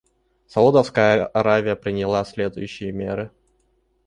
[0.47, 3.29] Саудовская Аравия приняла следующие меры.